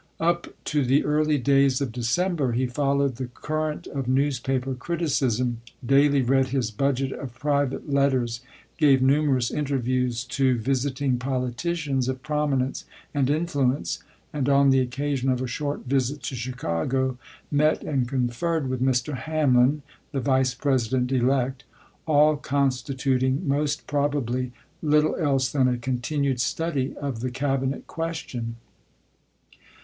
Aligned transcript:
Up 0.19 0.47
to 0.65 0.83
the 0.83 1.05
early 1.05 1.37
days 1.37 1.79
of 1.79 1.91
December 1.91 2.53
he 2.53 2.65
fol 2.65 2.95
lowed 2.95 3.17
the 3.17 3.27
current 3.27 3.85
of 3.85 4.07
newspaper 4.07 4.73
criticism, 4.73 5.61
daily 5.85 6.23
read 6.23 6.47
his 6.47 6.71
budget 6.71 7.11
of 7.11 7.35
private 7.35 7.87
letters, 7.87 8.41
gave 8.79 8.99
numerous 9.03 9.51
interviews 9.51 10.23
to 10.23 10.57
visiting 10.57 11.19
politicians 11.19 12.07
of 12.09 12.23
prominence 12.23 12.83
and 13.13 13.29
influence, 13.29 14.01
and, 14.33 14.49
on 14.49 14.71
the 14.71 14.79
occasion 14.79 15.29
of 15.29 15.39
a 15.39 15.45
short 15.45 15.85
visit 15.85 16.23
to 16.23 16.33
Chicago, 16.35 17.19
met 17.51 17.83
and 17.83 18.07
conferred 18.09 18.69
with 18.69 18.81
Mr. 18.81 19.15
Hamlin, 19.15 19.83
the 20.13 20.19
Vice 20.19 20.55
President 20.55 21.11
elect— 21.11 21.63
all 22.07 22.37
constituting, 22.37 23.47
most 23.47 23.85
prob 23.85 24.15
ably, 24.15 24.51
little 24.81 25.15
else 25.17 25.51
than 25.51 25.67
a 25.67 25.77
continued 25.77 26.41
study 26.41 26.95
of 26.97 27.19
the 27.19 27.29
Cabinet 27.29 27.85
question. 27.85 28.55